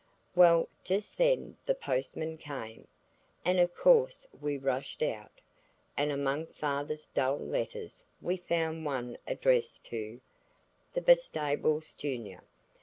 [0.35, 2.87] Well, just then the postman came,
[3.45, 5.41] and of course we rushed out,
[5.95, 10.19] and among Father's dull letters we found one addressed to
[10.93, 12.41] "The Bastables Junior."